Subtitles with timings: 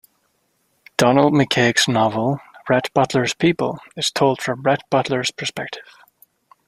[0.97, 5.83] Donald McCaig's novel "Rhett Butler's People" is told from Rhett Butler's perspective.